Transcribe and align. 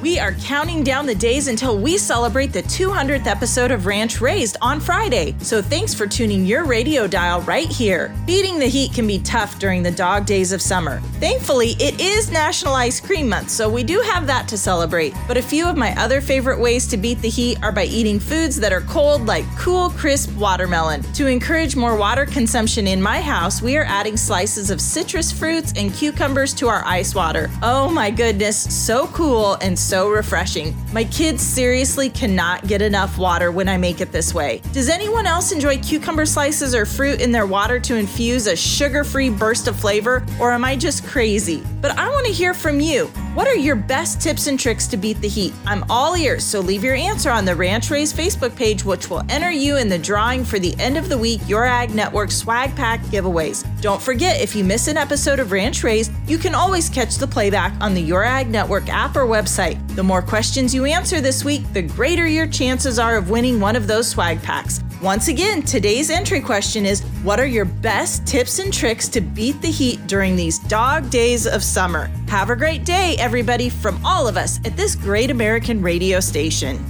We 0.00 0.20
are 0.20 0.32
counting 0.34 0.84
down 0.84 1.06
the 1.06 1.14
days 1.14 1.48
until 1.48 1.76
we 1.76 1.98
celebrate 1.98 2.52
the 2.52 2.62
200th 2.62 3.26
episode 3.26 3.72
of 3.72 3.86
Ranch 3.86 4.20
Raised 4.20 4.56
on 4.62 4.78
Friday. 4.78 5.34
So 5.40 5.60
thanks 5.60 5.92
for 5.92 6.06
tuning 6.06 6.46
your 6.46 6.64
radio 6.64 7.08
dial 7.08 7.40
right 7.40 7.66
here. 7.66 8.14
Beating 8.24 8.60
the 8.60 8.68
heat 8.68 8.92
can 8.92 9.08
be 9.08 9.18
tough 9.18 9.58
during 9.58 9.82
the 9.82 9.90
dog 9.90 10.24
days 10.24 10.52
of 10.52 10.62
summer. 10.62 11.00
Thankfully, 11.18 11.70
it 11.80 12.00
is 12.00 12.30
National 12.30 12.74
Ice 12.74 13.00
Cream 13.00 13.28
Month, 13.28 13.50
so 13.50 13.68
we 13.68 13.82
do 13.82 13.98
have 14.02 14.24
that 14.28 14.46
to 14.48 14.56
celebrate. 14.56 15.14
But 15.26 15.36
a 15.36 15.42
few 15.42 15.66
of 15.66 15.76
my 15.76 15.92
other 16.00 16.20
favorite 16.20 16.60
ways 16.60 16.86
to 16.88 16.96
beat 16.96 17.20
the 17.20 17.28
heat 17.28 17.60
are 17.60 17.72
by 17.72 17.86
eating 17.86 18.20
foods 18.20 18.54
that 18.60 18.72
are 18.72 18.82
cold, 18.82 19.26
like 19.26 19.46
cool, 19.58 19.90
crisp 19.90 20.32
watermelon. 20.36 21.02
To 21.14 21.26
encourage 21.26 21.74
more 21.74 21.96
water 21.96 22.24
consumption 22.24 22.86
in 22.86 23.02
my 23.02 23.20
house, 23.20 23.60
we 23.60 23.76
are 23.76 23.84
adding 23.84 24.16
slices 24.16 24.70
of 24.70 24.80
citrus 24.80 25.32
fruits 25.32 25.72
and 25.74 25.92
cucumbers 25.92 26.54
to 26.54 26.68
our 26.68 26.84
ice 26.84 27.16
water. 27.16 27.50
Oh 27.62 27.90
my 27.90 28.12
goodness, 28.12 28.56
so 28.56 29.08
cool 29.08 29.54
and 29.54 29.76
so 29.76 29.87
refreshing. 29.92 30.76
My 30.92 31.04
kids 31.04 31.42
seriously 31.42 32.10
cannot 32.10 32.66
get 32.66 32.82
enough 32.82 33.16
water 33.18 33.50
when 33.50 33.68
I 33.68 33.76
make 33.76 34.00
it 34.00 34.12
this 34.12 34.34
way. 34.34 34.60
Does 34.72 34.88
anyone 34.88 35.26
else 35.26 35.50
enjoy 35.50 35.78
cucumber 35.78 36.26
slices 36.26 36.74
or 36.74 36.84
fruit 36.84 37.20
in 37.20 37.32
their 37.32 37.46
water 37.46 37.80
to 37.80 37.96
infuse 37.96 38.46
a 38.46 38.54
sugar 38.54 39.02
free 39.02 39.30
burst 39.30 39.66
of 39.66 39.78
flavor, 39.78 40.24
or 40.38 40.52
am 40.52 40.64
I 40.64 40.76
just 40.76 41.06
crazy? 41.06 41.62
But 41.80 41.98
I 41.98 42.08
want 42.10 42.26
to 42.26 42.32
hear 42.32 42.54
from 42.54 42.80
you. 42.80 43.06
What 43.34 43.46
are 43.46 43.54
your 43.54 43.76
best 43.76 44.20
tips 44.20 44.46
and 44.46 44.58
tricks 44.58 44.86
to 44.88 44.96
beat 44.96 45.20
the 45.20 45.28
heat? 45.28 45.54
I'm 45.64 45.84
all 45.88 46.16
ears, 46.16 46.44
so 46.44 46.60
leave 46.60 46.84
your 46.84 46.96
answer 46.96 47.30
on 47.30 47.44
the 47.44 47.54
Ranch 47.54 47.90
Raised 47.90 48.16
Facebook 48.16 48.54
page, 48.56 48.84
which 48.84 49.08
will 49.08 49.22
enter 49.28 49.50
you 49.50 49.76
in 49.76 49.88
the 49.88 49.98
drawing 49.98 50.44
for 50.44 50.58
the 50.58 50.74
end 50.78 50.96
of 50.96 51.08
the 51.08 51.16
week 51.16 51.40
Your 51.46 51.64
Ag 51.64 51.94
Network 51.94 52.30
swag 52.30 52.74
pack 52.76 53.00
giveaways. 53.02 53.64
Don't 53.80 54.02
forget, 54.02 54.40
if 54.40 54.56
you 54.56 54.64
miss 54.64 54.88
an 54.88 54.96
episode 54.96 55.38
of 55.38 55.52
Ranch 55.52 55.84
Raised, 55.84 56.10
you 56.26 56.36
can 56.36 56.52
always 56.52 56.88
catch 56.88 57.14
the 57.14 57.28
playback 57.28 57.72
on 57.80 57.94
the 57.94 58.00
Your 58.00 58.24
Ag 58.24 58.50
Network 58.50 58.88
app 58.88 59.14
or 59.14 59.24
website. 59.24 59.78
The 59.94 60.02
more 60.02 60.20
questions 60.20 60.74
you 60.74 60.84
answer 60.84 61.20
this 61.20 61.44
week, 61.44 61.62
the 61.72 61.82
greater 61.82 62.26
your 62.26 62.48
chances 62.48 62.98
are 62.98 63.16
of 63.16 63.30
winning 63.30 63.60
one 63.60 63.76
of 63.76 63.86
those 63.86 64.08
swag 64.08 64.42
packs. 64.42 64.80
Once 65.00 65.28
again, 65.28 65.62
today's 65.62 66.10
entry 66.10 66.40
question 66.40 66.84
is 66.84 67.02
What 67.22 67.38
are 67.38 67.46
your 67.46 67.66
best 67.66 68.26
tips 68.26 68.58
and 68.58 68.74
tricks 68.74 69.06
to 69.10 69.20
beat 69.20 69.62
the 69.62 69.70
heat 69.70 70.04
during 70.08 70.34
these 70.34 70.58
dog 70.58 71.08
days 71.08 71.46
of 71.46 71.62
summer? 71.62 72.10
Have 72.26 72.50
a 72.50 72.56
great 72.56 72.84
day, 72.84 73.14
everybody, 73.20 73.68
from 73.70 74.04
all 74.04 74.26
of 74.26 74.36
us 74.36 74.58
at 74.64 74.76
this 74.76 74.96
great 74.96 75.30
American 75.30 75.80
radio 75.80 76.18
station. 76.18 76.84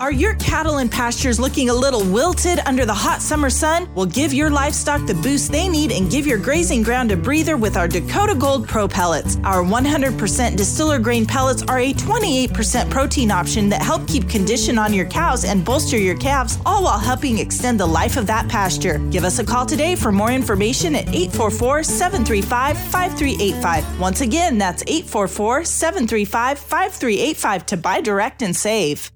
Are 0.00 0.10
your 0.10 0.34
cattle 0.36 0.78
and 0.78 0.90
pastures 0.90 1.38
looking 1.38 1.68
a 1.68 1.74
little 1.74 2.02
wilted 2.02 2.58
under 2.60 2.86
the 2.86 2.94
hot 2.94 3.20
summer 3.20 3.50
sun? 3.50 3.86
Well, 3.94 4.06
give 4.06 4.32
your 4.32 4.48
livestock 4.48 5.06
the 5.06 5.12
boost 5.12 5.52
they 5.52 5.68
need 5.68 5.92
and 5.92 6.10
give 6.10 6.26
your 6.26 6.38
grazing 6.38 6.82
ground 6.82 7.12
a 7.12 7.18
breather 7.18 7.58
with 7.58 7.76
our 7.76 7.86
Dakota 7.86 8.34
Gold 8.34 8.66
Pro 8.66 8.88
pellets. 8.88 9.36
Our 9.44 9.62
100% 9.62 10.56
distiller 10.56 10.98
grain 10.98 11.26
pellets 11.26 11.62
are 11.64 11.80
a 11.80 11.92
28% 11.92 12.88
protein 12.88 13.30
option 13.30 13.68
that 13.68 13.82
help 13.82 14.08
keep 14.08 14.26
condition 14.26 14.78
on 14.78 14.94
your 14.94 15.04
cows 15.04 15.44
and 15.44 15.66
bolster 15.66 15.98
your 15.98 16.16
calves, 16.16 16.58
all 16.64 16.84
while 16.84 16.98
helping 16.98 17.36
extend 17.36 17.78
the 17.78 17.84
life 17.84 18.16
of 18.16 18.26
that 18.26 18.48
pasture. 18.48 19.00
Give 19.10 19.24
us 19.24 19.38
a 19.38 19.44
call 19.44 19.66
today 19.66 19.96
for 19.96 20.10
more 20.10 20.32
information 20.32 20.96
at 20.96 21.08
844 21.08 21.82
735 21.82 22.78
5385. 22.78 24.00
Once 24.00 24.22
again, 24.22 24.56
that's 24.56 24.82
844 24.86 25.64
735 25.64 26.58
5385 26.58 27.66
to 27.66 27.76
buy 27.76 28.00
direct 28.00 28.40
and 28.40 28.56
save. 28.56 29.12